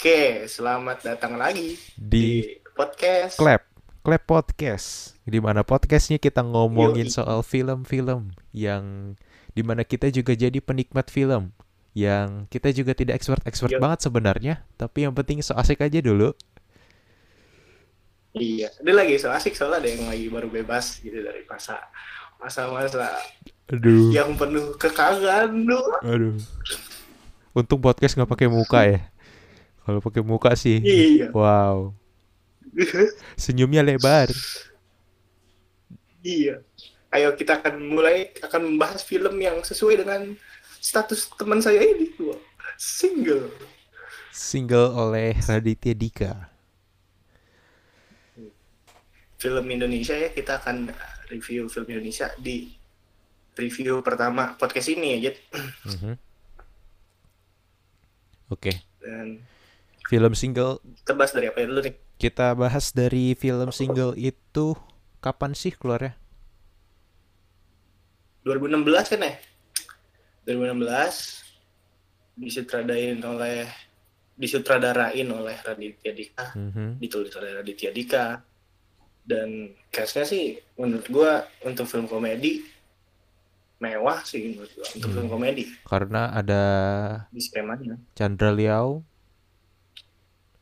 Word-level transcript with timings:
Oke, 0.00 0.48
selamat 0.48 1.04
datang 1.04 1.36
lagi 1.36 1.76
di 1.92 2.40
di 2.40 2.56
podcast. 2.72 3.36
Clap, 3.36 3.68
Clap 4.00 4.24
Podcast. 4.24 5.12
Di 5.28 5.44
mana 5.44 5.60
podcastnya 5.60 6.16
kita 6.16 6.40
ngomongin 6.40 7.04
Yoi. 7.04 7.12
soal 7.12 7.44
film-film 7.44 8.32
yang 8.48 9.12
di 9.52 9.60
mana 9.60 9.84
kita 9.84 10.08
juga 10.08 10.32
jadi 10.32 10.56
penikmat 10.64 11.12
film 11.12 11.52
yang 11.92 12.48
kita 12.48 12.72
juga 12.72 12.96
tidak 12.96 13.20
expert-expert 13.20 13.76
Yoi. 13.76 13.82
banget 13.84 14.08
sebenarnya, 14.08 14.54
tapi 14.80 15.04
yang 15.04 15.12
penting 15.12 15.44
so 15.44 15.52
asik 15.52 15.84
aja 15.84 16.00
dulu. 16.00 16.32
Iya, 18.32 18.72
dia 18.80 18.94
lagi 18.96 19.20
so 19.20 19.28
asik 19.28 19.52
soalnya 19.52 19.84
ada 19.84 19.88
yang 20.00 20.08
lagi 20.08 20.32
baru 20.32 20.48
bebas 20.48 20.96
gitu 21.04 21.20
dari 21.20 21.44
masa 21.44 21.76
masa-masa 22.40 23.20
Aduh, 23.68 24.16
yang 24.16 24.32
penuh 24.32 24.80
kekagan 24.80 25.60
tuh. 25.68 25.88
aduh. 26.00 26.40
Untung 27.52 27.84
podcast 27.84 28.16
nggak 28.16 28.32
pakai 28.32 28.48
muka 28.48 28.80
ya. 28.88 29.12
Kalau 29.90 29.98
pakai 29.98 30.22
muka 30.22 30.54
sih, 30.54 30.78
Iya. 30.78 31.34
wow, 31.34 31.90
senyumnya 33.42 33.82
lebar. 33.82 34.30
iya. 36.22 36.62
Ayo 37.10 37.34
kita 37.34 37.58
akan 37.58 37.90
mulai 37.90 38.30
akan 38.38 38.70
membahas 38.70 39.02
film 39.02 39.34
yang 39.42 39.58
sesuai 39.66 39.98
dengan 39.98 40.38
status 40.78 41.26
teman 41.34 41.58
saya 41.58 41.82
ini. 41.82 42.06
Single. 42.78 43.50
Single 44.30 44.94
oleh 44.94 45.34
Raditya 45.34 45.90
Dika. 45.90 46.32
Film 49.42 49.66
Indonesia 49.66 50.14
ya 50.14 50.30
kita 50.30 50.62
akan 50.62 50.94
review 51.34 51.66
film 51.66 51.90
Indonesia 51.90 52.30
di 52.38 52.70
review 53.58 54.06
pertama 54.06 54.54
podcast 54.54 54.86
ini 54.86 55.18
ya, 55.18 55.34
Jet. 55.34 55.36
Mhm. 55.82 56.14
Oke, 58.50 58.70
Dan 58.98 59.42
film 60.10 60.34
single 60.34 60.82
kita 60.98 61.14
bahas 61.14 61.30
dari 61.30 61.46
apa 61.46 61.58
ya 61.62 61.66
dulu 61.70 61.80
nih? 61.86 61.94
Kita 62.18 62.52
bahas 62.58 62.90
dari 62.90 63.38
film 63.38 63.70
single 63.70 64.18
itu 64.18 64.74
kapan 65.22 65.54
sih 65.54 65.70
keluarnya? 65.70 66.18
2016 68.42 69.06
kan 69.06 69.20
ya? 69.22 69.34
2016 70.44 71.46
disutradarain 72.34 73.20
oleh 73.20 73.68
disutradarain 74.34 75.28
oleh 75.28 75.56
Raditya 75.60 76.12
Dika, 76.16 76.46
Mhm. 76.56 76.96
ditulis 76.98 77.32
oleh 77.36 77.60
Raditya 77.60 77.92
Dika. 77.92 78.40
Dan 79.20 79.76
castnya 79.92 80.24
sih 80.24 80.56
menurut 80.80 81.04
gua 81.12 81.44
untuk 81.62 81.84
film 81.84 82.08
komedi 82.08 82.64
mewah 83.78 84.24
sih 84.24 84.56
menurut 84.56 84.72
gua 84.72 84.86
untuk 84.96 85.08
Hmm. 85.12 85.16
film 85.20 85.28
komedi 85.28 85.64
Karena 85.84 86.32
ada 86.32 86.62
di 87.28 87.38
skemanya. 87.38 88.00
Chandra 88.16 88.48
Liao, 88.50 89.04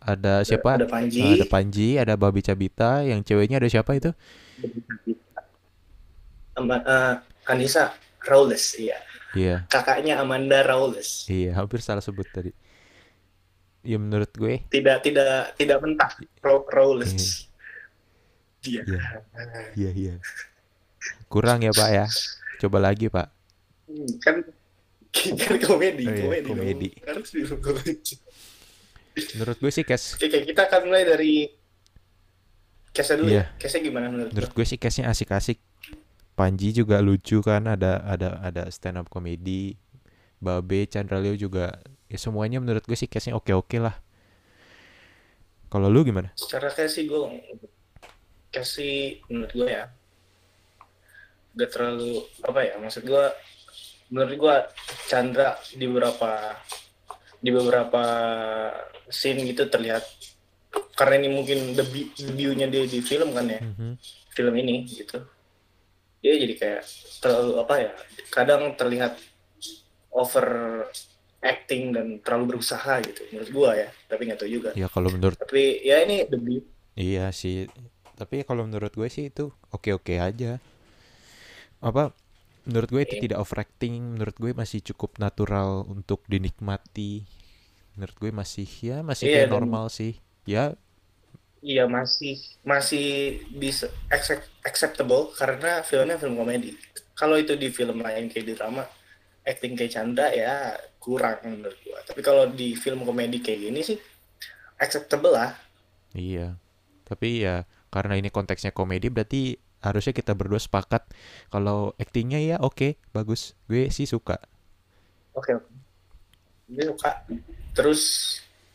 ada 0.09 0.41
siapa? 0.41 0.81
Ada 0.81 0.89
Panji, 0.89 1.21
Ada 1.37 1.45
Panji, 1.45 1.89
ada 1.95 2.15
Babi 2.17 2.41
Cabita, 2.41 3.05
yang 3.05 3.21
ceweknya 3.21 3.61
ada 3.61 3.69
siapa 3.69 3.93
itu? 3.93 4.11
sama 6.53 6.77
eh, 6.83 7.15
Anissa 7.47 7.95
Rawles, 8.25 8.75
iya. 8.75 8.99
Iya, 9.31 9.69
Kakaknya 9.69 10.19
Amanda 10.19 10.65
Rawles. 10.65 11.29
iya, 11.29 11.53
hampir 11.55 11.79
salah 11.79 12.01
sebut 12.01 12.25
tadi. 12.27 12.51
Ya 13.85 13.95
menurut 13.95 14.33
gue, 14.35 14.65
Tidak 14.67 15.05
tidak 15.05 15.55
tidak 15.55 15.79
mentah 15.79 16.11
Raw- 16.43 16.67
Rawles. 16.67 17.47
Dia. 18.59 18.83
Iya. 18.83 19.01
iya 19.79 19.91
iya. 19.95 20.15
Kurang 21.31 21.63
ya 21.63 21.71
Pak 21.71 21.91
ya. 21.93 22.07
Coba 22.59 22.83
lagi 22.83 23.07
Pak. 23.07 23.29
Hmm, 23.87 24.09
kan 24.19 24.37
kan 25.15 25.57
komedi, 25.63 26.05
Oh 26.05 26.11
iya, 26.11 26.23
komedi, 26.43 26.49
komedi. 26.51 26.89
Harus 27.07 27.29
komedi. 27.63 28.19
Menurut 29.35 29.59
gue 29.59 29.71
sih 29.71 29.85
cast, 29.85 30.17
Oke, 30.17 30.27
oke, 30.27 30.39
kita 30.47 30.67
akan 30.67 30.81
mulai 30.87 31.03
dari 31.03 31.49
case 32.91 33.15
dulu 33.15 33.29
Iya. 33.31 33.53
ya. 33.53 33.59
Case 33.59 33.79
gimana 33.79 34.07
menurut 34.09 34.31
menurut 34.31 34.53
gue 34.53 34.65
sih 34.65 34.77
castnya 34.77 35.09
asik-asik. 35.09 35.59
Panji 36.35 36.71
juga 36.71 37.03
lucu 37.03 37.43
kan, 37.43 37.67
ada 37.67 37.99
ada 38.03 38.39
ada 38.39 38.63
stand 38.71 38.99
up 38.99 39.11
komedi. 39.11 39.75
Babe, 40.39 40.87
Chandra 40.87 41.19
Leo 41.19 41.35
juga 41.35 41.83
ya 42.07 42.15
semuanya 42.15 42.63
menurut 42.63 42.87
gue 42.87 42.95
sih 42.95 43.11
castnya 43.11 43.35
oke-oke 43.35 43.79
lah. 43.79 43.99
Kalau 45.69 45.91
lu 45.91 46.01
gimana? 46.01 46.31
Secara 46.33 46.71
case 46.71 46.95
sih 46.95 47.05
gue 47.05 47.19
case 48.49 48.71
sih 48.71 48.97
menurut 49.29 49.53
gue 49.53 49.69
ya 49.69 49.91
gak 51.53 51.75
terlalu 51.75 52.23
apa 52.41 52.61
ya 52.63 52.75
maksud 52.79 53.03
gue 53.03 53.25
menurut 54.09 54.35
gue 54.39 54.55
Chandra 55.05 55.59
di 55.75 55.85
beberapa 55.85 56.55
di 57.39 57.51
beberapa 57.55 58.03
scene 59.09 59.47
gitu 59.47 59.67
terlihat 59.71 60.03
karena 60.99 61.15
ini 61.23 61.29
mungkin 61.33 61.59
debut 61.79 62.13
debutnya 62.19 62.67
dia 62.69 62.85
di 62.85 62.99
film 63.01 63.31
kan 63.33 63.47
ya 63.49 63.61
Mhm. 63.63 63.95
film 64.35 64.55
ini 64.59 64.85
gitu 64.87 65.19
dia 66.19 66.35
jadi 66.35 66.55
kayak 66.59 66.83
terlalu 67.23 67.53
apa 67.63 67.75
ya 67.79 67.93
kadang 68.35 68.75
terlihat 68.75 69.15
over 70.11 70.47
acting 71.39 71.95
dan 71.95 72.19
terlalu 72.21 72.59
berusaha 72.59 72.99
gitu 73.07 73.23
menurut 73.31 73.51
gua 73.55 73.71
ya 73.79 73.89
tapi 74.11 74.27
nggak 74.27 74.39
tahu 74.43 74.51
juga 74.51 74.71
Ya 74.75 74.91
kalau 74.91 75.09
menurut 75.15 75.39
tapi 75.39 75.79
ya 75.87 76.03
ini 76.03 76.27
debut 76.27 76.67
iya 76.99 77.31
sih. 77.31 77.71
Tapi 78.19 78.43
kalau 78.43 78.67
menurut 78.67 78.91
gue 78.91 79.07
sih 79.07 79.31
itu 79.31 79.55
oke-oke 79.71 80.19
aja. 80.19 80.59
Apa 81.79 82.11
menurut 82.69 82.89
gue 82.89 83.03
itu 83.03 83.17
Oke. 83.17 83.23
tidak 83.25 83.39
overacting, 83.41 84.15
menurut 84.15 84.37
gue 84.37 84.53
masih 84.53 84.85
cukup 84.85 85.17
natural 85.17 85.89
untuk 85.89 86.21
dinikmati. 86.29 87.25
Menurut 87.97 88.15
gue 88.15 88.31
masih 88.31 88.69
ya 88.79 89.01
masih 89.01 89.25
Iya, 89.27 89.35
kayak 89.35 89.49
dan- 89.49 89.57
normal 89.57 89.85
sih. 89.89 90.21
Ya 90.45 90.77
iya 91.59 91.91
masih 91.91 92.39
masih 92.63 93.07
bisa 93.51 93.91
accept- 94.07 94.47
acceptable 94.63 95.35
karena 95.35 95.83
filmnya 95.83 96.15
film 96.15 96.39
komedi 96.39 96.71
kalau 97.19 97.35
itu 97.35 97.59
di 97.59 97.67
film 97.67 97.99
lain 97.99 98.31
kayak 98.31 98.55
drama 98.55 98.87
acting 99.43 99.75
kayak 99.75 99.91
Chandra 99.91 100.31
ya 100.31 100.79
kurang 101.03 101.43
menurut 101.43 101.75
gua 101.83 101.99
tapi 102.07 102.23
kalau 102.23 102.47
di 102.47 102.79
film 102.79 103.03
komedi 103.03 103.43
kayak 103.43 103.59
gini 103.59 103.83
sih 103.83 103.99
acceptable 104.79 105.35
lah 105.35 105.51
Iya. 106.15 106.55
Tapi 107.03 107.43
ya 107.43 107.67
karena 107.91 108.15
ini 108.15 108.31
konteksnya 108.31 108.71
komedi 108.71 109.11
berarti 109.11 109.59
harusnya 109.79 110.13
kita 110.15 110.35
berdua 110.35 110.59
sepakat 110.59 111.07
kalau 111.49 111.95
aktingnya 111.99 112.39
ya 112.43 112.57
oke, 112.59 112.99
bagus. 113.15 113.55
Gue 113.71 113.91
sih 113.95 114.07
suka. 114.07 114.43
Oke, 115.35 115.55
oke. 115.55 115.71
Gue 116.69 116.85
suka. 116.95 117.25
Terus 117.75 118.03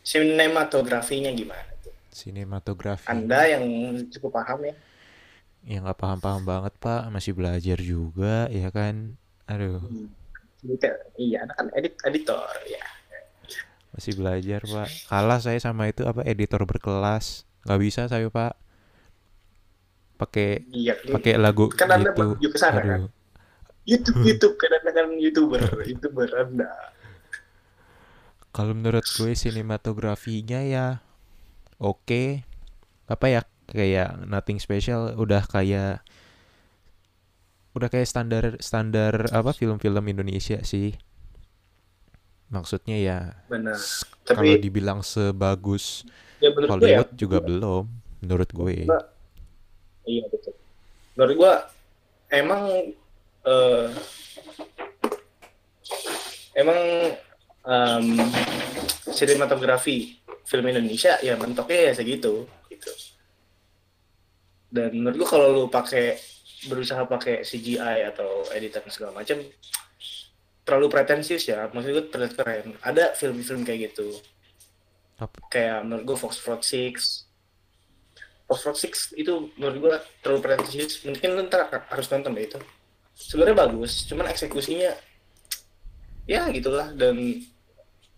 sinematografinya 0.04 1.32
gimana 1.36 1.68
tuh? 1.84 1.92
Sinematografi. 2.12 3.08
Anda 3.08 3.48
yang 3.48 3.64
cukup 4.12 4.40
paham 4.40 4.68
ya? 4.68 4.76
Ya 5.64 5.80
nggak 5.80 6.00
paham-paham 6.00 6.44
banget, 6.44 6.74
Pak. 6.80 7.08
Masih 7.12 7.32
belajar 7.32 7.80
juga, 7.80 8.52
ya 8.52 8.68
kan? 8.68 9.16
Aduh, 9.48 9.80
Gitu. 10.64 10.88
Iya, 11.20 11.44
kan 11.52 11.68
edit 11.76 12.00
editor 12.08 12.48
ya. 12.72 12.84
masih 13.94 14.18
belajar, 14.18 14.62
Pak. 14.66 14.88
Kalah 15.12 15.38
saya 15.44 15.60
sama 15.62 15.86
itu 15.92 16.02
apa 16.08 16.26
editor 16.26 16.64
berkelas. 16.66 17.46
Nggak 17.68 17.80
bisa 17.84 18.02
saya, 18.10 18.26
Pak. 18.32 18.63
Pakai 20.14 20.64
Iya, 20.70 20.94
pakai 21.10 21.36
lagu 21.42 21.68
kan 21.74 21.90
Anda 21.90 22.14
gitu. 22.14 22.38
menuju 22.38 22.48
ke 22.54 22.58
sana 22.62 22.80
kan? 22.82 23.02
YouTube 23.84 24.24
YouTube 24.24 24.56
kan 24.56 24.72
Anda 24.80 24.92
kan 24.96 25.08
YouTuber, 25.20 25.62
YouTuber 25.90 26.30
Anda. 26.38 26.70
Kalau 28.54 28.78
menurut 28.78 29.04
gue 29.04 29.34
sinematografinya 29.34 30.62
ya 30.62 31.02
oke. 31.82 32.46
Apa 33.10 33.26
ya? 33.28 33.42
Kayak 33.64 34.28
nothing 34.28 34.60
special, 34.60 35.16
udah 35.18 35.42
kayak 35.48 36.04
udah 37.74 37.90
kayak 37.90 38.06
standar 38.06 38.44
standar 38.62 39.34
apa 39.34 39.50
film-film 39.56 40.06
Indonesia 40.06 40.62
sih. 40.62 40.94
Maksudnya 42.54 43.02
ya 43.02 43.18
Benar. 43.50 43.74
kalau 44.30 44.54
dibilang 44.62 45.02
sebagus 45.02 46.06
ya 46.38 46.54
ya, 46.54 46.70
Hollywood 46.70 47.10
juga 47.18 47.42
belum 47.42 47.90
menurut 48.22 48.50
gue. 48.54 48.86
Iya 50.04 50.28
betul. 50.28 50.54
Menurut 51.16 51.36
gua 51.38 51.54
emang 52.32 52.64
eh, 53.44 53.88
emang 56.58 56.80
em, 57.64 58.06
sinematografi 59.14 60.20
film 60.44 60.66
Indonesia 60.68 61.18
ya 61.24 61.40
mentoknya 61.40 61.92
ya 61.92 61.94
segitu 61.96 62.48
gitu. 62.68 62.92
Dan 64.74 65.02
menurut 65.02 65.24
gua 65.24 65.30
kalau 65.30 65.48
lu 65.54 65.64
pakai 65.72 66.18
berusaha 66.68 67.04
pakai 67.08 67.44
CGI 67.44 68.08
atau 68.08 68.48
editan 68.56 68.84
segala 68.88 69.12
macam 69.12 69.40
terlalu 70.64 70.88
pretensius 70.88 71.44
ya 71.48 71.68
maksud 71.70 71.92
gue 71.92 72.06
terlihat 72.08 72.34
keren 72.40 72.68
ada 72.80 73.12
film-film 73.12 73.68
kayak 73.68 73.92
gitu 73.92 74.16
Apa? 75.20 75.38
kayak 75.52 75.84
menurut 75.84 76.04
gue 76.08 76.18
Fox 76.18 76.40
Fraud 76.40 76.64
Six 76.64 77.28
Fox 78.54 78.62
Fraud 78.62 78.78
Six 78.78 79.18
itu 79.18 79.50
menurut 79.58 79.78
gue 79.82 79.96
terlalu 80.22 80.40
pretensius 80.46 81.02
mungkin 81.02 81.34
lu 81.34 81.42
ntar 81.50 81.66
harus 81.90 82.08
nonton 82.14 82.38
deh 82.38 82.46
itu 82.46 82.62
sebenarnya 83.18 83.58
bagus 83.66 84.06
cuman 84.06 84.30
eksekusinya 84.30 84.94
ya 86.30 86.46
gitulah 86.54 86.94
dan 86.94 87.18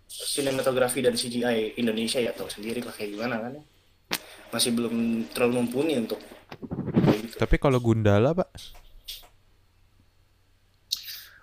sinematografi 0.06 1.02
dan 1.02 1.18
CGI 1.18 1.80
Indonesia 1.82 2.22
ya 2.22 2.32
tahu 2.32 2.48
sendiri 2.48 2.80
lah 2.80 2.94
kayak 2.94 3.10
gimana 3.18 3.36
kan 3.42 3.52
ya. 3.60 3.64
Masih 4.54 4.72
belum 4.72 5.28
terlalu 5.36 5.54
mumpuni 5.60 6.00
untuk 6.00 6.22
gitu. 7.36 7.36
Tapi 7.36 7.56
kalau 7.60 7.82
Gundala, 7.82 8.32
Pak, 8.32 8.50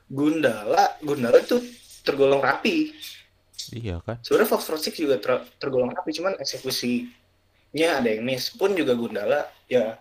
Gundala, 0.08 0.96
Gundala 1.04 1.38
itu 1.42 1.60
tergolong 2.06 2.40
rapi. 2.40 2.94
iya 3.72 4.00
kan? 4.00 4.20
Sebenarnya 4.24 4.48
Fox 4.48 4.62
Road 4.72 4.82
Six 4.82 4.94
juga 4.96 5.20
ter- 5.20 5.46
tergolong 5.60 5.92
rapi, 5.92 6.10
cuman 6.16 6.36
eksekusinya 7.72 8.00
ada 8.04 8.08
yang 8.12 8.24
miss. 8.24 8.52
Pun 8.52 8.76
juga 8.76 8.92
Gundala 8.92 9.48
ya 9.66 9.96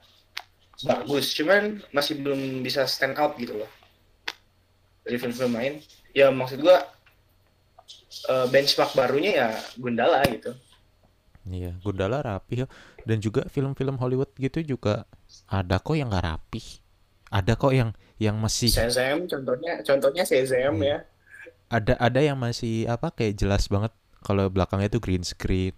bagus, 0.83 1.31
cuman 1.38 1.79
masih 1.95 2.19
belum 2.19 2.65
bisa 2.65 2.83
stand 2.88 3.15
out 3.15 3.38
gitu 3.39 3.56
loh. 3.56 3.69
Dari 5.07 5.18
film-film 5.18 5.56
lain. 5.56 5.81
Ya 6.12 6.27
maksud 6.29 6.59
gua 6.62 6.83
eh, 8.29 8.45
benchmark 8.51 8.91
barunya 8.94 9.31
ya 9.31 9.50
Gundala 9.79 10.21
gitu. 10.27 10.51
Iya, 11.41 11.73
Gundala 11.81 12.21
rapi 12.21 12.65
ya. 12.65 12.68
Dan 13.01 13.18
juga 13.18 13.50
film-film 13.50 13.97
Hollywood 13.97 14.29
gitu 14.38 14.62
juga 14.62 15.09
ada 15.50 15.81
kok 15.81 15.97
yang 15.97 16.12
nggak 16.13 16.25
rapi. 16.27 16.62
Ada 17.31 17.56
kok 17.57 17.74
yang 17.74 17.95
yang 18.21 18.38
masih 18.38 18.69
Shazam 18.69 19.25
contohnya, 19.25 19.81
contohnya 19.81 20.24
Shazam 20.27 20.77
Iya. 20.77 20.85
ya. 20.85 20.97
ada 21.71 21.95
ada 22.03 22.19
yang 22.19 22.35
masih 22.35 22.83
apa 22.85 23.15
kayak 23.15 23.39
jelas 23.39 23.71
banget 23.71 23.95
kalau 24.21 24.51
belakangnya 24.51 24.91
itu 24.91 25.00
green 25.00 25.24
screen. 25.24 25.74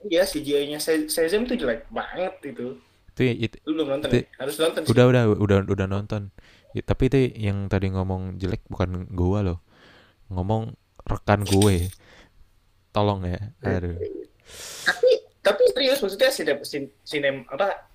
Iya 0.00 0.22
CGI-nya 0.22 0.78
Sha- 0.78 1.06
Shazam 1.06 1.42
tuh 1.42 1.54
jelek 1.54 1.88
banget 1.88 2.34
itu. 2.44 2.78
Itu 3.12 3.22
itu 3.24 3.56
Lu 3.64 3.74
belum 3.74 3.98
nonton 3.98 4.08
Itu- 4.08 4.18
ya? 4.20 4.24
Harus 4.38 4.56
nonton 4.56 4.80
sih. 4.82 4.90
udah 4.90 5.04
udah 5.06 5.22
udah 5.34 5.58
udah 5.66 5.86
nonton. 5.86 6.30
Ya, 6.70 6.82
tapi 6.82 7.08
itu 7.08 7.18
yang 7.34 7.66
tadi 7.66 7.88
ngomong 7.88 8.36
jelek 8.36 8.62
bukan 8.68 9.08
gua 9.10 9.42
loh. 9.42 9.58
Ngomong 10.28 10.76
rekan 11.02 11.42
gue. 11.42 11.88
Tolong 12.90 13.24
ya. 13.24 13.40
Aduh. 13.60 13.96
tapi 14.84 15.10
tapi 15.38 15.62
serius 15.68 15.98
maksudnya 15.98 16.30
sinem, 16.30 16.58
sin- 16.62 16.94
sinem 17.02 17.44
apa 17.46 17.88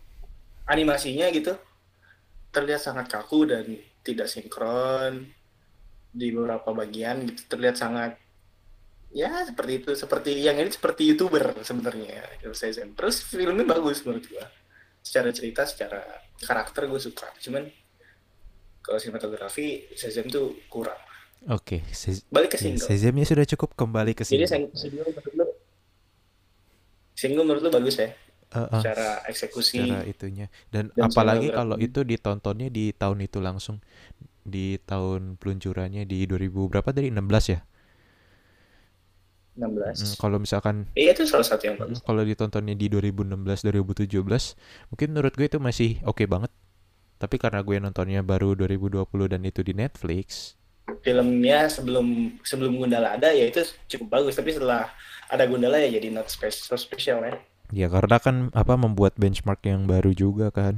animasinya 0.65 1.29
gitu 1.29 1.53
terlihat 2.49 2.77
sangat 2.79 3.09
kaku 3.09 3.45
dan 3.45 3.65
tidak 4.01 4.25
sinkron 4.25 5.29
di 6.09 6.29
beberapa 6.29 6.69
bagian 6.71 7.25
gitu 7.25 7.41
terlihat 7.49 7.73
sangat 7.73 8.21
ya 9.13 9.45
seperti 9.45 9.71
itu 9.79 9.91
seperti 9.93 10.31
yang 10.41 10.57
ini 10.57 10.73
seperti 10.73 11.05
youtuber 11.05 11.53
sebenarnya 11.61 12.25
ya 12.41 12.49
Zen. 12.51 12.97
terus 12.97 13.21
filmnya 13.21 13.61
bagus 13.63 14.01
menurut 14.03 14.25
gua. 14.27 14.49
Secara 15.03 15.29
cerita 15.29 15.67
secara 15.67 15.99
karakter 16.39 16.87
gue 16.87 16.97
suka. 16.97 17.27
Cuman 17.37 17.67
kalau 18.81 18.97
sinematografi 18.97 19.85
Shazam 19.93 20.31
tuh 20.31 20.55
kurang. 20.67 20.95
Oke, 21.51 21.83
Se- 21.91 22.23
balik 22.31 22.55
ke 22.55 22.57
single. 22.57 22.87
Shazam-nya 22.87 23.27
sudah 23.27 23.43
cukup 23.43 23.75
kembali 23.75 24.15
ke 24.15 24.23
jadi 24.23 24.47
sini. 24.47 24.47
sing- 24.47 24.71
single 24.73 25.11
menurut 25.11 25.33
lu? 25.35 25.45
Single 27.13 27.43
menurut 27.43 27.61
lu 27.67 27.71
bagus 27.71 27.99
ya? 27.99 28.09
Eh, 28.09 28.57
eh, 28.57 28.67
secara 28.79 29.09
eksekusi. 29.27 29.83
Secara 29.83 30.07
itunya. 30.07 30.47
Dan, 30.71 30.87
dan 30.95 31.11
apalagi 31.11 31.51
kalau 31.51 31.75
itu 31.77 32.01
ditontonnya 32.07 32.71
di 32.71 32.95
tahun 32.95 33.27
itu 33.27 33.43
langsung. 33.43 33.83
Di 34.43 34.79
tahun 34.87 35.35
peluncurannya 35.35 36.07
di 36.07 36.23
2000 36.27 36.71
berapa 36.71 36.89
tadi? 36.95 37.11
16 37.11 37.45
ya 37.51 37.59
16 39.57 39.99
Mm, 39.99 40.13
kalau 40.21 40.37
misalkan 40.41 40.75
Iya 40.97 41.09
itu 41.15 41.23
salah 41.29 41.45
satu 41.45 41.63
yang 41.69 41.77
bagus. 41.81 41.99
mm, 41.99 42.05
kalau 42.07 42.23
ditontonnya 42.29 42.75
di 42.81 42.87
2016 42.93 43.59
2017 43.65 44.55
mungkin 44.91 45.07
menurut 45.13 45.33
gue 45.37 45.47
itu 45.51 45.59
masih 45.61 45.91
oke 46.09 46.23
banget. 46.33 46.51
Tapi 47.21 47.35
karena 47.43 47.61
gue 47.67 47.77
nontonnya 47.83 48.21
baru 48.31 48.49
2020 48.59 49.27
dan 49.33 49.41
itu 49.49 49.61
di 49.67 49.73
Netflix 49.81 50.57
Filmnya 51.05 51.59
sebelum 51.75 52.07
sebelum 52.49 52.73
Gundala 52.79 53.09
ada 53.15 53.29
ya 53.39 53.45
itu 53.51 53.61
cukup 53.91 54.07
bagus. 54.15 54.33
Tapi 54.39 54.49
setelah 54.55 54.83
ada 55.33 55.43
Gundala 55.49 55.77
ya 55.83 55.89
jadi 55.97 56.07
not 56.15 56.27
spe- 56.33 56.51
so 56.67 56.75
special 56.85 57.19
ya. 57.29 57.33
ya 57.79 57.87
karena 57.95 58.17
kan 58.25 58.35
apa 58.61 58.73
membuat 58.83 59.13
benchmark 59.21 59.61
yang 59.71 59.81
baru 59.91 60.11
juga 60.21 60.47
kan. 60.57 60.75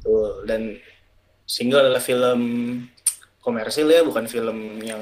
Tuh 0.00 0.44
dan 0.48 0.80
single 1.44 1.82
adalah 1.88 2.02
film 2.02 2.40
komersil 3.44 3.88
ya 3.88 4.00
bukan 4.04 4.24
film 4.28 4.80
yang 4.84 5.00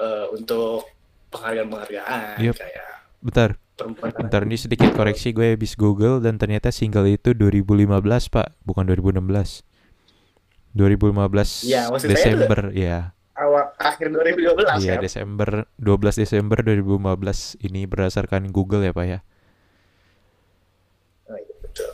eh, 0.00 0.26
untuk 0.32 0.88
penghargaan-penghargaan 1.30 2.40
Yep. 2.40 2.54
kayak 2.56 2.88
bentar 3.20 3.48
perempuan 3.76 4.10
bentar 4.10 4.40
ini 4.42 4.56
sedikit 4.56 4.90
koreksi 4.92 5.30
gue 5.30 5.54
habis 5.54 5.76
Google 5.76 6.18
dan 6.18 6.36
ternyata 6.36 6.72
single 6.72 7.06
itu 7.06 7.36
2015 7.36 7.86
pak 8.28 8.56
bukan 8.64 8.84
2016 8.88 9.62
2015 10.72 11.66
Ya, 11.66 11.86
Desember 11.92 12.72
ya 12.72 13.12
awal 13.34 13.72
akhir 13.76 14.12
2012 14.12 14.84
Iya 14.84 14.96
kan. 14.96 15.02
Desember 15.02 15.48
12 15.76 16.20
Desember 16.20 16.58
2015 16.60 17.56
ini 17.62 17.88
berdasarkan 17.88 18.52
Google 18.52 18.84
ya 18.84 18.92
Pak 18.92 19.06
ya. 19.08 19.18
Oh, 21.24 21.38
iya, 21.40 21.54
betul. 21.64 21.90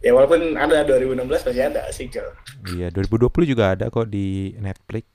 Ya 0.00 0.10
walaupun 0.10 0.56
ada 0.56 0.82
2016 0.82 1.22
masih 1.46 1.62
ada 1.70 1.82
single. 1.92 2.30
Iya 2.66 2.90
2020 2.90 3.30
juga 3.46 3.78
ada 3.78 3.92
kok 3.92 4.10
di 4.10 4.56
Netflix. 4.58 5.06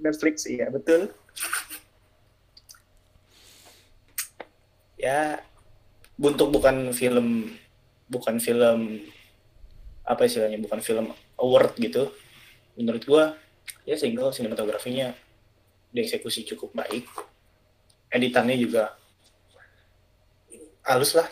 Netflix 0.00 0.48
iya 0.48 0.72
betul. 0.72 1.12
Ya 4.96 5.44
untuk 6.20 6.52
bukan 6.52 6.92
film 6.92 7.56
bukan 8.10 8.36
film 8.42 9.04
apa 10.04 10.26
istilahnya 10.26 10.58
bukan 10.60 10.80
film 10.82 11.12
award 11.38 11.76
gitu. 11.78 12.10
Menurut 12.76 13.04
gua 13.04 13.24
ya 13.84 13.96
single 13.96 14.32
sinematografinya 14.32 15.12
dieksekusi 15.92 16.48
cukup 16.54 16.74
baik. 16.74 17.06
Editannya 18.10 18.58
juga 18.58 18.98
halus 20.82 21.14
lah. 21.14 21.28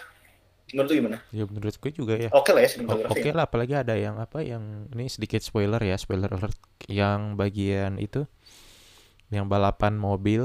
Menurut 0.68 0.90
gimana? 0.92 1.18
Ya 1.32 1.48
menurut 1.48 1.74
gue 1.80 1.90
juga 1.96 2.14
ya. 2.20 2.28
Oke 2.36 2.52
lah 2.52 2.60
ya 2.60 2.68
sinematografi. 2.68 3.24
Oke 3.24 3.30
lah 3.32 3.48
apalagi 3.48 3.74
ada 3.74 3.96
yang 3.96 4.20
apa 4.20 4.44
yang 4.44 4.84
ini 4.92 5.08
sedikit 5.08 5.40
spoiler 5.40 5.80
ya 5.80 5.96
spoiler 5.96 6.28
alert 6.28 6.60
yang 6.86 7.40
bagian 7.40 7.96
itu 7.96 8.28
yang 9.36 9.46
balapan 9.52 9.94
mobil 10.06 10.42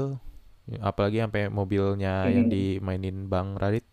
apalagi 0.90 1.18
sampai 1.24 1.42
mobilnya 1.58 2.14
yang 2.36 2.46
Hmm. 2.46 2.54
dimainin 2.54 3.28
Bang 3.32 3.48
Radit 3.62 3.84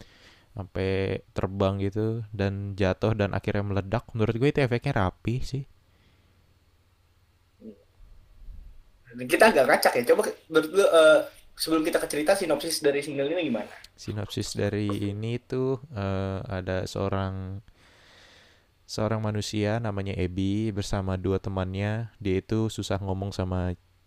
sampai 0.55 0.89
terbang 1.35 1.75
gitu 1.85 2.23
dan 2.39 2.53
jatuh 2.79 3.13
dan 3.19 3.31
akhirnya 3.37 3.63
meledak 3.69 4.03
menurut 4.15 4.35
gue 4.41 4.49
itu 4.53 4.59
efeknya 4.67 4.93
rapi 5.01 5.35
sih 5.51 5.63
Kita 9.31 9.43
agak 9.51 9.65
kacak 9.71 9.93
ya. 9.99 10.03
Coba 10.13 10.21
menurut 10.51 10.69
lu 10.77 10.85
eh, 10.87 11.19
sebelum 11.61 11.83
kita 11.87 11.97
ke 12.03 12.07
cerita 12.11 12.31
sinopsis 12.39 12.79
dari 12.85 12.99
single 13.03 13.27
ini 13.31 13.51
gimana? 13.51 13.71
Sinopsis 14.03 14.49
dari 14.61 14.87
ini 15.13 15.33
tuh 15.51 15.79
eh, 15.95 16.39
ada 16.57 16.77
seorang 16.89 17.61
seorang 18.93 19.21
manusia 19.23 19.71
namanya 19.85 20.13
Ebi 20.25 20.69
bersama 20.77 21.13
dua 21.25 21.37
temannya. 21.45 22.11
Dia 22.23 22.35
itu 22.43 22.67
susah 22.75 22.97
ngomong 23.05 23.31
sama 23.39 23.59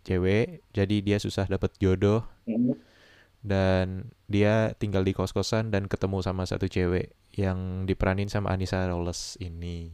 cewek, 0.05 0.61
jadi 0.77 0.97
dia 1.01 1.17
susah 1.19 1.49
dapet 1.49 1.73
jodoh 1.81 2.23
Hmm. 2.45 2.77
dan 3.45 4.13
dia 4.29 4.73
tinggal 4.77 5.05
di 5.05 5.13
kos-kosan 5.13 5.69
dan 5.73 5.89
ketemu 5.89 6.21
sama 6.25 6.45
satu 6.49 6.65
cewek 6.69 7.13
yang 7.33 7.85
diperanin 7.85 8.29
sama 8.29 8.53
Anissa 8.53 8.85
Rolles 8.89 9.37
ini. 9.41 9.93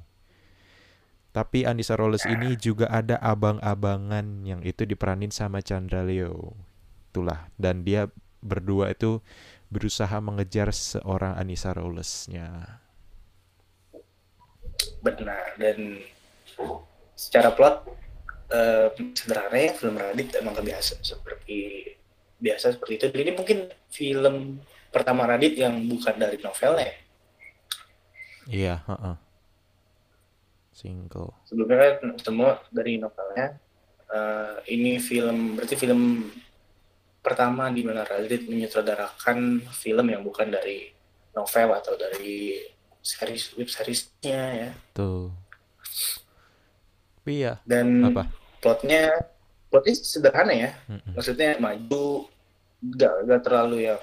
Tapi 1.31 1.63
Anissa 1.63 1.95
Rolles 1.95 2.27
ini 2.27 2.59
juga 2.59 2.91
ada 2.91 3.15
abang-abangan 3.23 4.43
yang 4.43 4.67
itu 4.67 4.83
diperanin 4.83 5.31
sama 5.31 5.63
Chandra 5.63 6.03
Leo. 6.03 6.59
Itulah 7.11 7.51
dan 7.55 7.87
dia 7.87 8.11
berdua 8.43 8.91
itu 8.91 9.23
berusaha 9.71 10.19
mengejar 10.19 10.75
seorang 10.75 11.39
Anissa 11.39 11.71
Rolles-nya. 11.71 12.83
Benar 15.03 15.55
dan 15.59 16.03
secara 17.15 17.55
plot 17.55 18.00
eh, 18.51 18.89
sederhana 19.15 19.57
ya 19.57 19.71
film 19.75 19.97
Radit 19.97 20.35
emang 20.37 20.55
kebiasa 20.59 21.01
seperti 21.01 21.87
biasa 22.41 22.75
seperti 22.75 22.93
itu. 22.99 23.07
Ini 23.15 23.33
mungkin 23.37 23.71
film 23.93 24.59
pertama 24.91 25.27
Radit 25.27 25.55
yang 25.55 25.79
bukan 25.87 26.15
dari 26.19 26.39
novelnya. 26.43 26.87
ya. 26.87 26.97
Iya, 28.51 28.75
heeh. 28.91 29.17
Single. 30.75 31.31
Sebelumnya 31.47 31.77
kan 31.79 31.95
semua 32.19 32.51
dari 32.73 32.99
novelnya. 32.99 33.61
Eh, 34.11 34.57
ini 34.75 34.99
film 34.99 35.55
berarti 35.55 35.77
film 35.79 36.27
pertama 37.21 37.69
di 37.71 37.85
mana 37.85 38.03
Radit 38.03 38.49
menyutradarakan 38.49 39.69
film 39.71 40.07
yang 40.09 40.25
bukan 40.25 40.51
dari 40.51 40.91
novel 41.37 41.69
atau 41.79 41.95
dari 41.95 42.59
series 43.05 43.55
web 43.55 43.69
seriesnya 43.69 44.43
ya. 44.67 44.71
Tuh. 44.97 45.31
Tapi 47.21 47.45
ya, 47.45 47.61
Dan 47.69 48.01
apa? 48.11 48.40
Plotnya 48.61 49.03
plotnya 49.67 49.95
sederhana 49.97 50.53
ya. 50.53 50.71
Maksudnya 51.15 51.57
maju 51.59 52.29
nggak 52.81 53.15
nggak 53.29 53.41
terlalu 53.45 53.77
ya 53.87 53.97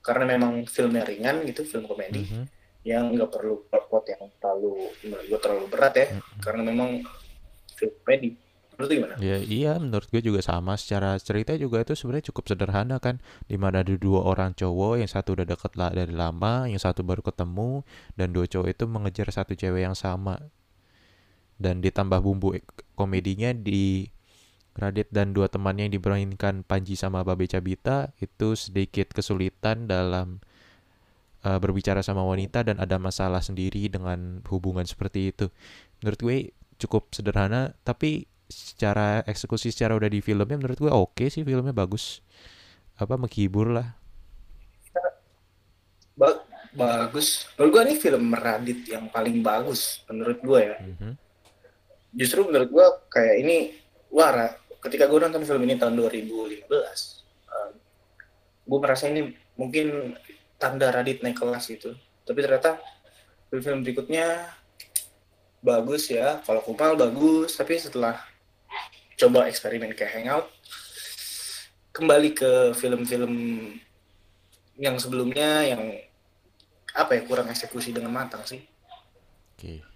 karena 0.00 0.24
memang 0.24 0.64
filmnya 0.64 1.02
ringan 1.02 1.42
gitu 1.44 1.60
film 1.62 1.84
komedi 1.84 2.24
Mhm. 2.24 2.44
yang 2.86 3.12
nggak 3.12 3.28
perlu 3.28 3.60
plot 3.68 4.04
yang 4.08 4.22
terlalu 4.40 4.88
menurut 5.04 5.24
gue 5.28 5.40
terlalu 5.42 5.64
berat 5.68 5.94
ya 5.94 6.06
Mm-mm. 6.08 6.40
karena 6.40 6.62
memang 6.64 6.90
film 7.74 7.92
komedi 8.00 8.32
menurut 8.72 8.88
gimana 8.88 9.14
Ya 9.20 9.36
iya 9.36 9.76
menurut 9.76 10.08
gue 10.08 10.24
juga 10.24 10.40
sama 10.40 10.80
secara 10.80 11.20
cerita 11.20 11.52
juga 11.52 11.84
itu 11.84 11.92
sebenarnya 11.92 12.32
cukup 12.32 12.48
sederhana 12.48 12.96
kan 12.96 13.20
Di 13.44 13.60
mana 13.60 13.84
ada 13.84 13.92
dua 13.92 14.24
orang 14.24 14.56
cowok 14.56 15.04
yang 15.04 15.10
satu 15.10 15.36
udah 15.36 15.44
deket 15.44 15.76
lah 15.76 15.92
dari 15.92 16.16
lama 16.16 16.64
Yang 16.64 16.88
satu 16.88 17.04
baru 17.04 17.20
ketemu 17.20 17.84
Dan 18.16 18.32
dua 18.32 18.48
cowok 18.48 18.68
itu 18.72 18.84
mengejar 18.88 19.28
satu 19.28 19.52
cewek 19.52 19.84
yang 19.84 19.92
sama 19.92 20.40
Dan 21.60 21.84
ditambah 21.84 22.24
bumbu 22.24 22.56
komedinya 22.96 23.52
di 23.52 24.08
Radit 24.72 25.12
dan 25.12 25.36
dua 25.36 25.52
temannya 25.52 25.90
yang 25.90 25.94
diberanikan 26.00 26.64
Panji 26.64 26.96
sama 26.96 27.20
Babe 27.20 27.44
Cabita 27.44 28.16
Itu 28.16 28.56
sedikit 28.56 29.12
kesulitan 29.12 29.84
dalam 29.84 30.40
eh, 31.44 31.58
berbicara 31.60 32.00
sama 32.00 32.24
wanita 32.24 32.64
Dan 32.64 32.80
ada 32.80 32.96
masalah 32.96 33.44
sendiri 33.44 33.92
dengan 33.92 34.40
hubungan 34.48 34.88
seperti 34.88 35.36
itu. 35.36 35.52
Menurut 36.00 36.20
gue 36.24 36.36
cukup 36.80 37.12
sederhana 37.12 37.76
Tapi 37.84 38.24
secara 38.50 39.22
eksekusi 39.28 39.70
secara 39.70 39.94
udah 39.94 40.10
di 40.10 40.18
filmnya 40.18 40.58
menurut 40.58 40.80
gue 40.80 40.90
oke 40.90 41.28
sih 41.30 41.46
filmnya 41.46 41.70
bagus. 41.70 42.24
Apa 42.98 43.14
menghibur 43.14 43.70
lah. 43.70 44.00
Ba- 46.18 46.42
bagus. 46.76 47.48
Menurut 47.56 47.70
gua 47.72 47.82
ini 47.86 47.94
film 47.98 48.24
Radit 48.34 48.80
yang 48.86 49.08
paling 49.10 49.40
bagus 49.40 50.04
menurut 50.06 50.38
gua 50.44 50.60
ya. 50.60 50.76
Mhm. 50.78 51.12
Justru 52.14 52.46
menurut 52.46 52.68
gua 52.70 52.86
kayak 53.10 53.36
ini 53.42 53.56
wah 54.10 54.30
Ra, 54.34 54.48
ketika 54.82 55.06
gua 55.06 55.26
nonton 55.26 55.46
film 55.46 55.62
ini 55.66 55.78
tahun 55.78 55.94
2015 55.94 56.66
eh, 56.66 57.70
gua 58.66 58.78
merasa 58.82 59.06
ini 59.10 59.30
mungkin 59.54 60.16
tanda 60.58 60.90
Radit 60.90 61.22
naik 61.22 61.38
kelas 61.38 61.70
gitu. 61.70 61.94
Tapi 62.26 62.38
ternyata 62.42 62.78
film-film 63.48 63.82
berikutnya 63.86 64.50
bagus 65.62 66.10
ya. 66.10 66.42
Kalau 66.42 66.60
Kumal 66.64 66.98
bagus 66.98 67.54
tapi 67.56 67.78
setelah 67.78 68.18
coba 69.20 69.46
eksperimen 69.52 69.92
kayak 69.92 70.16
Hangout 70.16 70.46
kembali 71.92 72.32
ke 72.32 72.72
film-film 72.72 73.34
yang 74.80 74.96
sebelumnya 74.96 75.68
yang 75.68 75.82
apa 76.96 77.20
ya 77.20 77.22
kurang 77.28 77.52
eksekusi 77.52 77.92
dengan 77.92 78.16
matang 78.16 78.40
sih. 78.48 78.64
Oke 79.54 79.89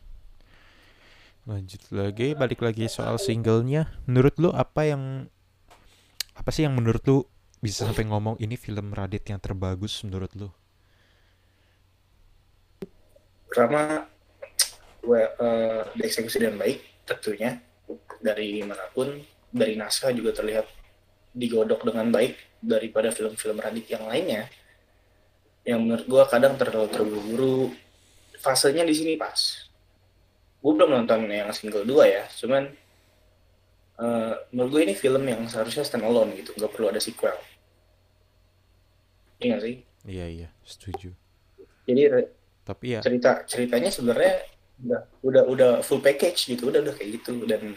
lanjut 1.44 1.92
lagi 1.92 2.32
balik 2.32 2.64
lagi 2.64 2.88
soal 2.88 3.20
singlenya. 3.20 3.92
Menurut 4.08 4.34
lu 4.40 4.48
apa 4.48 4.88
yang 4.88 5.28
apa 6.32 6.48
sih 6.48 6.64
yang 6.64 6.72
menurut 6.72 7.04
lu 7.04 7.18
bisa 7.60 7.84
sampai 7.84 8.08
ngomong 8.08 8.40
ini 8.40 8.56
film 8.56 8.92
Radit 8.96 9.28
yang 9.28 9.40
terbagus 9.40 10.00
menurut 10.08 10.32
lu? 10.32 10.48
Pertama 13.48 14.08
gue 15.04 15.20
eh, 15.20 15.80
dieksekusi 16.00 16.40
dengan 16.40 16.64
baik 16.64 16.80
tentunya. 17.04 17.60
Dari 18.24 18.64
mana 18.64 18.88
pun 18.96 19.20
dari 19.52 19.76
naskah 19.76 20.16
juga 20.16 20.32
terlihat 20.32 20.64
digodok 21.36 21.84
dengan 21.84 22.08
baik 22.08 22.40
daripada 22.64 23.12
film-film 23.12 23.60
Radit 23.60 23.84
yang 23.92 24.08
lainnya. 24.08 24.48
Yang 25.68 25.80
menurut 25.84 26.06
gue 26.08 26.22
kadang 26.32 26.56
terlalu 26.56 26.88
terburu-buru. 26.88 27.60
Fasenya 28.40 28.84
di 28.84 28.92
sini 28.92 29.16
pas 29.16 29.64
gue 30.64 30.72
belum 30.72 30.90
nonton 30.96 31.28
yang 31.28 31.52
single 31.52 31.84
2 31.84 31.92
ya 32.08 32.24
cuman 32.40 32.72
eh, 34.00 34.34
menurut 34.56 34.70
gue 34.72 34.82
ini 34.88 34.94
film 34.96 35.20
yang 35.28 35.44
seharusnya 35.44 35.84
stand 35.84 36.08
alone 36.08 36.32
gitu 36.40 36.56
nggak 36.56 36.72
perlu 36.72 36.88
ada 36.88 36.98
sequel. 37.04 37.36
Iya 39.44 39.60
sih? 39.60 39.84
Iya 40.08 40.26
iya 40.32 40.48
setuju. 40.64 41.12
Jadi 41.84 42.02
tapi 42.64 42.96
ya 42.96 43.04
cerita 43.04 43.44
ceritanya 43.44 43.92
sebenarnya 43.92 44.34
udah 44.80 45.00
udah 45.20 45.42
udah 45.52 45.70
full 45.84 46.00
package 46.00 46.56
gitu 46.56 46.72
udah 46.72 46.80
udah 46.80 46.94
kayak 46.96 47.20
gitu. 47.20 47.44
Dan 47.44 47.76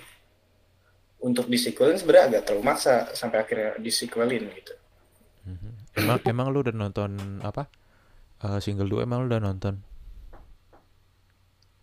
untuk 1.20 1.52
di 1.52 1.60
sequelin 1.60 2.00
sebenarnya 2.00 2.40
agak 2.40 2.42
terlalu 2.48 2.64
maksa 2.72 3.12
sampai 3.12 3.44
akhirnya 3.44 3.76
di 3.76 3.92
sequelin 3.92 4.48
gitu. 4.56 4.74
Mhm. 5.48 5.72
emang 6.04 6.20
emang 6.24 6.48
lu 6.56 6.64
udah 6.64 6.76
nonton 6.76 7.44
apa? 7.44 7.68
Eh, 8.48 8.60
single 8.64 8.88
2 8.88 9.04
emang 9.04 9.26
lu 9.26 9.28
udah 9.28 9.44
nonton 9.44 9.84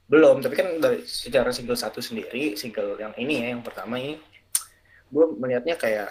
belum 0.04 0.44
tapi 0.44 0.54
kan 0.54 0.68
dari 0.78 1.00
secara 1.08 1.48
single 1.48 1.80
satu 1.80 2.04
sendiri 2.04 2.60
single 2.60 3.00
yang 3.00 3.16
ini 3.16 3.40
ya 3.40 3.46
yang 3.56 3.64
pertama 3.64 3.96
ini 3.96 4.20
gue 5.08 5.24
melihatnya 5.38 5.78
kayak 5.80 6.10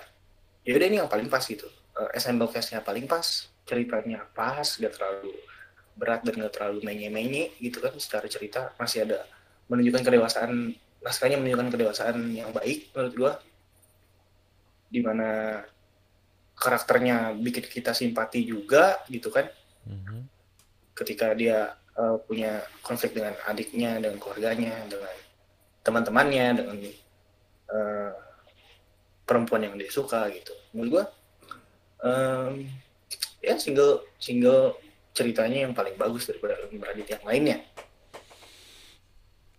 ya 0.63 0.71
udah 0.79 0.87
ini 0.87 0.97
yang 1.03 1.11
paling 1.11 1.27
pas 1.27 1.43
gitu. 1.43 1.67
Eh, 1.93 2.09
ensemble 2.17 2.49
cast-nya 2.49 2.79
paling 2.79 3.05
pas 3.05 3.51
ceritanya 3.67 4.25
pas 4.31 4.63
gak 4.63 4.93
terlalu 4.95 5.35
berat 5.93 6.25
dan 6.25 6.41
gak 6.41 6.53
terlalu 6.57 6.79
menye-menye 6.81 7.53
gitu 7.59 7.83
kan 7.83 7.93
secara 7.99 8.25
cerita. 8.31 8.71
Masih 8.79 9.05
ada 9.05 9.27
menunjukkan 9.67 10.03
kedewasaan 10.07 10.73
naskahnya 11.03 11.35
menunjukkan 11.35 11.69
kedewasaan 11.75 12.17
yang 12.31 12.49
baik 12.55 12.95
menurut 12.95 13.13
gue 13.13 13.33
di 14.93 14.99
mana 15.03 15.61
karakternya 16.55 17.35
bikin 17.35 17.65
kita 17.67 17.91
simpati 17.91 18.47
juga 18.47 19.03
gitu 19.11 19.29
kan. 19.29 19.47
Mhm. 19.83 20.31
ketika 20.93 21.33
dia 21.33 21.73
eh, 21.97 22.15
punya 22.25 22.61
konflik 22.81 23.13
dengan 23.13 23.33
adiknya, 23.45 24.01
dengan 24.01 24.17
keluarganya, 24.17 24.73
dengan 24.89 25.15
teman-temannya, 25.83 26.45
dengan 26.57 26.77
eh, 27.73 28.11
perempuan 29.23 29.63
yang 29.63 29.75
dia 29.79 29.91
suka 29.91 30.27
gitu. 30.31 30.53
Menurut 30.75 30.89
gua 30.91 31.05
em, 32.03 32.67
ya 33.39 33.55
single 33.55 34.03
single 34.19 34.75
ceritanya 35.13 35.69
yang 35.69 35.73
paling 35.77 35.95
bagus 35.95 36.27
daripada 36.27 36.57
film 36.67 36.81
Radit 36.83 37.07
yang 37.07 37.23
lainnya. 37.23 37.57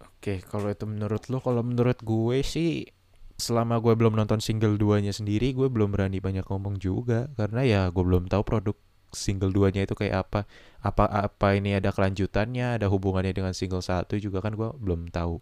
Oke, 0.03 0.41
kalau 0.49 0.73
itu 0.73 0.89
menurut 0.89 1.29
lu, 1.29 1.39
kalau 1.39 1.61
menurut 1.61 2.01
gue 2.01 2.41
sih 2.41 2.89
selama 3.37 3.77
gue 3.83 3.93
belum 3.93 4.17
nonton 4.17 4.41
single 4.41 4.81
duanya 4.81 5.13
sendiri, 5.13 5.53
gue 5.53 5.69
belum 5.69 5.93
berani 5.93 6.19
banyak 6.19 6.49
ngomong 6.49 6.81
juga 6.81 7.29
karena 7.37 7.61
ya 7.63 7.83
gue 7.93 8.03
belum 8.03 8.27
tahu 8.33 8.43
produk 8.43 8.77
single 9.15 9.55
duanya 9.55 9.87
itu 9.87 9.95
kayak 9.97 10.29
apa. 10.29 10.41
Apa 10.85 11.05
apa 11.09 11.49
ini 11.57 11.79
ada 11.79 11.91
kelanjutannya, 11.95 12.79
ada 12.83 12.87
hubungannya 12.93 13.33
dengan 13.33 13.57
single 13.57 13.83
satu 13.83 14.19
juga 14.21 14.45
kan 14.45 14.53
gue 14.59 14.69
belum 14.77 15.09
tahu. 15.15 15.41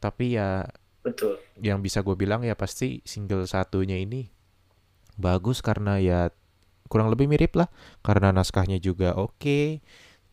Tapi 0.00 0.36
ya 0.36 0.66
Betul. 1.06 1.38
yang 1.62 1.80
bisa 1.80 2.02
gue 2.02 2.16
bilang 2.18 2.42
ya 2.42 2.58
pasti 2.58 3.00
single 3.06 3.46
satunya 3.46 3.96
ini 3.96 4.26
bagus 5.16 5.64
karena 5.64 5.96
ya 6.02 6.28
kurang 6.86 7.10
lebih 7.10 7.26
mirip 7.26 7.56
lah 7.56 7.68
karena 8.04 8.30
naskahnya 8.30 8.78
juga 8.78 9.16
oke 9.16 9.80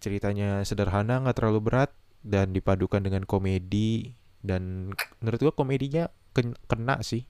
ceritanya 0.03 0.61
sederhana 0.67 1.23
nggak 1.23 1.37
terlalu 1.39 1.59
berat 1.63 1.91
dan 2.21 2.51
dipadukan 2.51 2.99
dengan 2.99 3.23
komedi 3.23 4.13
dan 4.43 4.91
menurut 5.23 5.39
gue 5.39 5.53
komedinya 5.55 6.11
ken- 6.35 6.57
kena 6.67 6.99
sih 7.01 7.23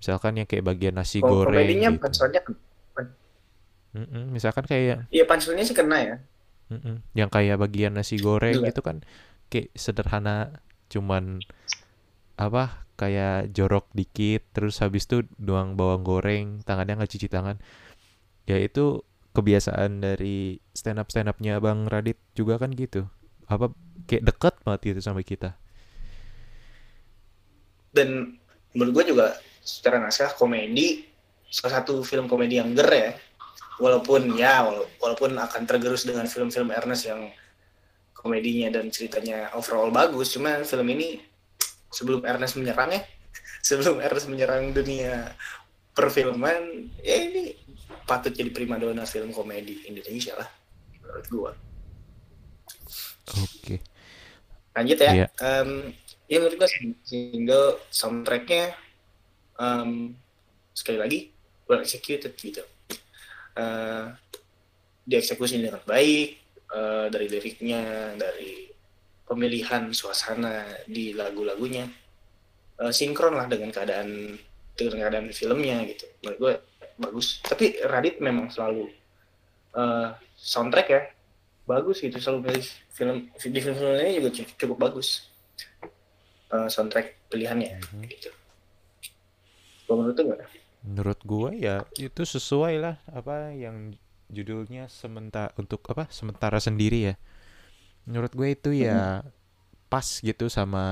misalkan 0.00 0.40
yang 0.40 0.48
kayak 0.48 0.64
bagian 0.66 0.96
nasi 0.96 1.20
Kalau 1.22 1.44
goreng 1.44 1.60
komedinya 1.60 1.88
gitu 1.94 2.52
Mm-mm, 3.90 4.30
misalkan 4.30 4.62
kayak 4.66 5.10
iya 5.10 5.26
punchline-nya 5.26 5.66
sih 5.66 5.74
kena 5.74 5.98
ya. 5.98 6.16
mm-mm, 6.70 7.02
yang 7.18 7.26
kayak 7.26 7.58
bagian 7.58 7.98
nasi 7.98 8.22
goreng 8.22 8.62
Gila. 8.62 8.70
gitu 8.70 8.80
kan 8.86 9.02
kayak 9.50 9.74
sederhana 9.74 10.62
cuman 10.86 11.42
apa 12.38 12.86
kayak 12.94 13.50
jorok 13.50 13.90
dikit 13.90 14.46
terus 14.54 14.78
habis 14.78 15.10
itu 15.10 15.26
doang 15.40 15.74
bawang 15.74 16.06
goreng 16.06 16.62
tangannya 16.62 17.02
nggak 17.02 17.12
cuci 17.16 17.28
tangan 17.28 17.58
ya 18.46 18.56
itu 18.62 19.02
kebiasaan 19.34 20.02
dari 20.02 20.58
stand 20.74 20.98
up 21.02 21.10
stand 21.10 21.30
upnya 21.30 21.58
bang 21.58 21.86
Radit 21.86 22.18
juga 22.34 22.58
kan 22.58 22.70
gitu 22.74 23.06
apa 23.50 23.74
kayak 24.06 24.26
deket 24.26 24.54
banget 24.62 24.80
gitu 24.94 25.00
sama 25.02 25.22
kita 25.26 25.58
Dan 27.90 28.38
menurut 28.74 29.02
gue 29.02 29.14
juga 29.14 29.34
secara 29.66 29.98
naskah 29.98 30.34
komedi 30.38 31.10
salah 31.50 31.82
satu 31.82 32.06
film 32.06 32.30
komedi 32.30 32.62
yang 32.62 32.70
ger 32.74 32.86
ya. 32.86 33.10
Walaupun 33.80 34.36
ya 34.36 34.60
wala- 34.60 34.88
walaupun 35.00 35.32
akan 35.34 35.62
tergerus 35.64 36.04
dengan 36.04 36.28
film-film 36.28 36.68
Ernest 36.68 37.08
yang 37.08 37.32
komedinya 38.12 38.68
dan 38.68 38.92
ceritanya 38.92 39.48
overall 39.56 39.88
bagus, 39.88 40.36
cuma 40.36 40.60
film 40.62 40.84
ini 40.92 41.24
sebelum 41.88 42.20
Ernest 42.22 42.60
menyerang 42.60 42.92
ya, 42.92 43.00
sebelum 43.68 43.98
Ernest 43.98 44.28
menyerang 44.28 44.76
dunia 44.76 45.32
perfilman, 45.96 46.92
ya 47.00 47.16
ini 47.16 47.56
patut 48.04 48.30
jadi 48.30 48.52
primadona 48.52 49.06
film 49.06 49.32
komedi 49.32 49.86
Indonesia 49.86 50.36
lah 50.36 50.48
menurut 51.00 51.26
gua. 51.30 51.52
oke 53.30 53.76
Lanjut 54.70 54.98
ya. 54.98 55.10
Iya. 55.14 55.26
Em, 55.40 55.70
ya 56.26 56.36
menurut 56.38 56.56
gua 56.58 56.70
sing- 56.70 57.00
single 57.02 57.80
soundtracknya 57.90 58.74
em, 59.56 60.14
sekali 60.70 60.98
lagi 60.98 61.18
well 61.66 61.82
executed 61.82 62.34
gitu. 62.34 62.62
Eh, 63.60 64.04
dieksekusi 65.04 65.58
dengan 65.60 65.82
baik 65.84 66.28
eh, 66.70 67.06
dari 67.10 67.26
liriknya, 67.28 68.14
dari 68.16 68.70
pemilihan 69.26 69.92
suasana 69.92 70.64
di 70.88 71.12
lagu-lagunya 71.12 71.84
eh, 72.80 72.92
sinkron 72.94 73.36
lah 73.36 73.46
dengan 73.50 73.68
keadaan 73.68 74.38
dengan 74.72 74.96
keadaan 75.04 75.28
filmnya 75.30 75.84
gitu. 75.84 76.06
Menurut 76.24 76.38
gue 76.38 76.52
bagus. 77.00 77.44
Tapi 77.44 77.84
Radit 77.84 78.16
memang 78.24 78.48
selalu 78.48 78.88
eh, 79.76 80.08
soundtrack 80.36 80.88
ya 80.88 81.02
bagus 81.68 82.00
gitu 82.02 82.16
selalu 82.18 82.50
milih 82.50 82.66
film 82.90 83.16
di 83.30 83.58
film-film 83.60 83.94
ini 84.00 84.18
juga 84.18 84.30
cukup, 84.34 84.54
cukup 84.56 84.78
bagus. 84.80 85.08
eh, 86.50 86.66
soundtrack 86.66 87.30
pilihannya 87.30 87.78
Mhm. 87.78 88.02
gitu. 88.10 88.30
Kalau 89.86 90.02
menurut 90.02 90.18
gimana? 90.18 90.46
Menurut 90.80 91.20
gua 91.24 91.50
ya 91.52 91.84
itu 92.00 92.22
sesuai 92.24 92.74
lah 92.80 92.96
apa 93.10 93.52
yang 93.52 93.92
judulnya 94.30 94.86
sementara 94.86 95.50
untuk 95.58 95.84
apa 95.90 96.06
sementara 96.08 96.62
sendiri 96.62 97.12
ya. 97.12 97.14
Menurut 98.08 98.32
gue 98.32 98.48
itu 98.56 98.70
ya 98.72 99.26
pas 99.90 100.06
gitu 100.22 100.46
sama 100.46 100.86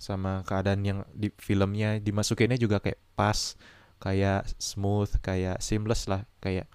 sama 0.00 0.42
keadaan 0.42 0.82
yang 0.82 0.98
di 1.14 1.30
filmnya 1.38 2.02
dimasukinnya 2.02 2.58
juga 2.58 2.82
kayak 2.82 2.98
pas 3.14 3.54
kayak 4.02 4.50
smooth 4.58 5.12
kayak 5.22 5.62
seamless 5.62 6.10
lah 6.10 6.26
kayak 6.42 6.66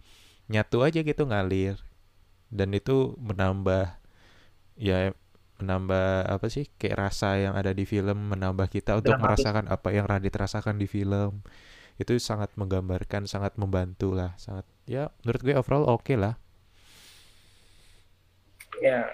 nyatu 0.48 0.80
aja 0.88 1.04
gitu 1.04 1.28
ngalir 1.28 1.76
dan 2.48 2.72
itu 2.72 3.20
menambah 3.20 4.00
ya 4.80 5.12
menambah 5.60 6.32
apa 6.32 6.48
sih 6.48 6.72
kayak 6.80 7.10
rasa 7.10 7.36
yang 7.36 7.54
ada 7.58 7.76
di 7.76 7.84
film 7.84 8.32
menambah 8.32 8.72
kita 8.72 8.96
untuk 8.96 9.18
Dramatis. 9.18 9.44
merasakan 9.44 9.66
apa 9.68 9.90
yang 9.92 10.06
Radit 10.08 10.32
rasakan 10.32 10.80
di 10.80 10.88
film 10.88 11.44
itu 11.98 12.14
sangat 12.22 12.54
menggambarkan 12.56 13.26
sangat 13.26 13.58
membantu 13.58 14.14
lah 14.14 14.38
sangat 14.38 14.66
ya 14.86 15.10
menurut 15.26 15.42
gue 15.42 15.56
overall 15.58 15.86
oke 15.90 16.14
lah 16.14 16.38
Ya, 18.78 19.10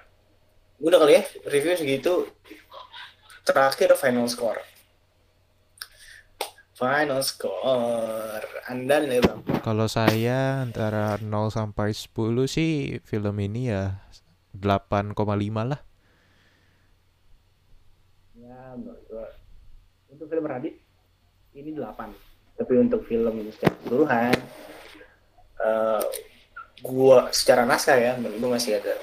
udah 0.84 1.00
kali 1.00 1.16
ya 1.16 1.24
review 1.48 1.72
segitu. 1.80 2.28
Terakhir 3.48 3.96
final 3.96 4.28
score. 4.28 4.60
Final 6.76 7.24
score. 7.24 8.44
Anda 8.68 9.00
nih 9.00 9.24
bang. 9.24 9.40
kalau 9.64 9.88
saya 9.88 10.60
antara 10.60 11.16
0 11.16 11.48
sampai 11.48 11.96
10 11.96 12.12
sih 12.48 13.00
film 13.08 13.36
ini 13.40 13.72
ya 13.72 14.04
8,5 14.52 15.16
lah 15.64 15.80
Ya, 18.36 18.76
menurut 18.76 19.08
untuk 20.12 20.28
film 20.28 20.44
Radit 20.44 20.76
ini 21.56 21.72
8. 21.72 22.12
Tapi 22.64 22.80
untuk 22.80 23.04
film 23.04 23.44
secara 23.52 23.76
keseluruhan 23.76 24.36
eh 25.64 26.04
gua 26.80 27.28
secara 27.36 27.68
naskah 27.68 28.00
ya 28.00 28.16
menurut 28.16 28.40
gua 28.40 28.52
masih 28.56 28.80
ada 28.80 28.96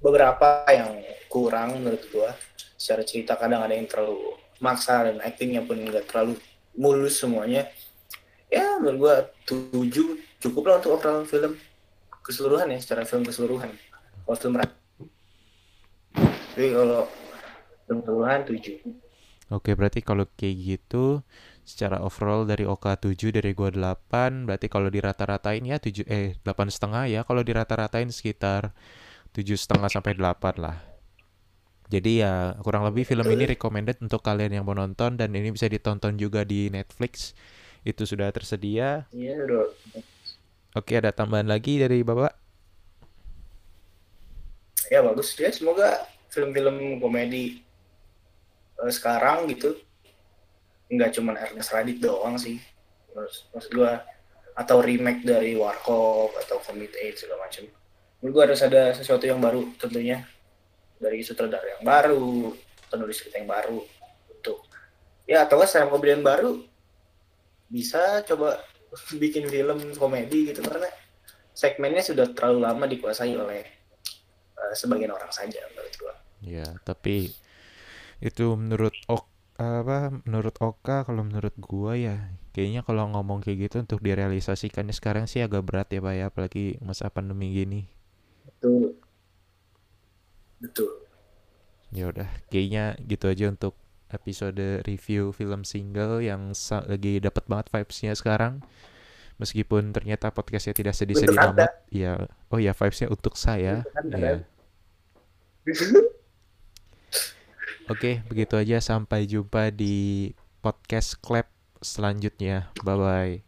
beberapa 0.00 0.64
yang 0.72 0.96
kurang 1.28 1.76
menurut 1.76 2.00
gua. 2.08 2.32
Secara 2.80 3.04
cerita 3.04 3.36
kadang 3.36 3.60
ada 3.60 3.76
yang 3.76 3.84
terlalu 3.84 4.40
maksa 4.64 5.04
dan 5.04 5.20
aktingnya 5.20 5.60
pun 5.60 5.76
nggak 5.76 6.08
terlalu 6.08 6.40
mulus 6.72 7.20
semuanya. 7.20 7.68
Ya 8.48 8.80
menurut 8.80 8.96
gua 8.96 9.14
7 9.44 9.84
cukup 10.40 10.72
lah 10.72 10.80
untuk 10.80 10.96
overall 10.96 11.28
film 11.28 11.52
keseluruhan 12.24 12.72
ya 12.72 12.80
secara 12.80 13.04
film 13.04 13.28
keseluruhan. 13.28 13.76
Kalau 14.24 14.36
film. 14.40 14.56
Tapi 16.56 16.68
kalau 16.72 17.04
film 17.84 17.98
keseluruhan 18.00 18.40
7. 18.48 18.88
Oke, 19.48 19.72
berarti 19.72 20.04
kalau 20.04 20.28
kayak 20.36 20.56
gitu 20.60 21.24
secara 21.68 22.00
overall 22.00 22.48
dari 22.48 22.64
Oka 22.64 22.96
7 22.96 23.28
dari 23.28 23.52
gua 23.52 23.68
8, 23.68 24.48
berarti 24.48 24.72
kalau 24.72 24.88
dirata-ratain 24.88 25.68
ya 25.68 25.76
7 25.76 26.08
eh 26.08 26.40
8 26.40 26.72
setengah 26.72 27.04
ya. 27.04 27.20
Kalau 27.28 27.44
dirata-ratain 27.44 28.08
sekitar 28.08 28.72
7 29.36 29.52
setengah 29.52 29.92
sampai 29.92 30.16
8 30.16 30.56
lah. 30.56 30.80
Jadi 31.92 32.24
ya 32.24 32.56
kurang 32.64 32.88
lebih 32.88 33.04
film 33.04 33.24
ini 33.28 33.48
recommended 33.48 34.00
untuk 34.00 34.24
kalian 34.24 34.60
yang 34.60 34.64
mau 34.64 34.76
nonton 34.76 35.16
dan 35.20 35.32
ini 35.32 35.52
bisa 35.52 35.68
ditonton 35.68 36.16
juga 36.16 36.44
di 36.44 36.72
Netflix. 36.72 37.36
Itu 37.84 38.08
sudah 38.08 38.32
tersedia. 38.32 39.08
Iya, 39.12 39.36
udah. 39.44 39.64
Oke, 40.76 40.96
ada 40.96 41.12
tambahan 41.12 41.48
lagi 41.48 41.80
dari 41.80 42.04
Bapak? 42.04 42.32
Ya 44.88 45.04
bagus 45.04 45.36
ya. 45.36 45.52
Semoga 45.52 46.08
film-film 46.32 47.00
komedi 47.00 47.60
eh, 48.84 48.92
sekarang 48.92 49.48
gitu 49.52 49.76
nggak 50.88 51.10
cuma 51.20 51.36
Ernest 51.36 51.70
Radit 51.72 51.98
doang 52.00 52.40
sih. 52.40 52.56
Maksud, 53.12 53.42
maksud 53.52 53.70
gua 53.76 54.02
atau 54.58 54.82
remake 54.82 55.22
dari 55.22 55.54
Warkop 55.54 56.34
atau 56.34 56.58
Commit 56.64 56.90
Aid 56.98 57.14
segala 57.20 57.46
macam. 57.46 57.68
Menurut 58.18 58.32
gua 58.34 58.42
harus 58.50 58.62
ada 58.64 58.96
sesuatu 58.96 59.24
yang 59.28 59.38
baru 59.38 59.68
tentunya 59.78 60.24
dari 60.98 61.22
sutradara 61.22 61.78
yang 61.78 61.84
baru, 61.86 62.52
penulis 62.90 63.22
cerita 63.22 63.38
yang 63.38 63.46
baru 63.46 63.78
untuk 64.32 64.66
ya 65.28 65.46
atau 65.46 65.60
secara 65.62 65.92
komedian 65.92 66.24
baru 66.24 66.58
bisa 67.68 68.24
coba 68.24 68.58
bikin 69.22 69.46
film 69.46 69.78
komedi 69.94 70.50
gitu 70.50 70.64
karena 70.64 70.88
segmennya 71.52 72.02
sudah 72.02 72.32
terlalu 72.32 72.58
lama 72.64 72.84
dikuasai 72.88 73.36
oleh 73.36 73.62
eh, 74.56 74.74
sebagian 74.74 75.12
orang 75.12 75.30
saja 75.30 75.60
menurut 75.70 75.94
gua. 76.00 76.14
Ya, 76.38 76.66
tapi 76.82 77.34
itu 78.18 78.46
menurut 78.58 78.94
Ok 79.06 79.37
apa 79.58 80.22
menurut 80.22 80.54
Oka 80.62 81.02
kalau 81.02 81.26
menurut 81.26 81.50
gua 81.58 81.98
ya 81.98 82.30
kayaknya 82.54 82.86
kalau 82.86 83.10
ngomong 83.10 83.42
kayak 83.42 83.66
gitu 83.66 83.82
untuk 83.82 83.98
direalisasikannya 83.98 84.94
sekarang 84.94 85.26
sih 85.26 85.42
agak 85.42 85.66
berat 85.66 85.90
ya 85.90 85.98
Pak 85.98 86.14
ya 86.14 86.24
apalagi 86.30 86.78
masa 86.78 87.10
pandemi 87.10 87.50
gini. 87.50 87.90
Betul. 88.46 88.94
Betul. 90.58 90.90
Ya 91.94 92.10
udah, 92.10 92.28
kayaknya 92.50 92.98
gitu 93.06 93.30
aja 93.30 93.48
untuk 93.48 93.74
episode 94.10 94.82
review 94.84 95.32
film 95.32 95.62
single 95.64 96.20
yang 96.20 96.52
lagi 96.86 97.22
dapat 97.22 97.44
banget 97.46 97.66
vibes-nya 97.72 98.12
sekarang. 98.18 98.60
Meskipun 99.38 99.94
ternyata 99.94 100.34
podcastnya 100.34 100.74
tidak 100.74 100.98
sedih-sedih 100.98 101.38
amat. 101.38 101.86
Ya, 101.94 102.26
oh 102.50 102.58
ya 102.58 102.74
vibes-nya 102.74 103.08
untuk 103.08 103.38
saya. 103.38 103.86
Untuk 103.86 103.98
Anda, 104.02 104.18
Ya. 104.18 104.34
Oke, 107.88 108.20
begitu 108.28 108.54
aja. 108.60 108.78
Sampai 108.84 109.24
jumpa 109.24 109.72
di 109.72 110.30
podcast 110.60 111.16
Clap 111.24 111.48
selanjutnya. 111.80 112.68
Bye 112.84 112.96
bye. 113.00 113.47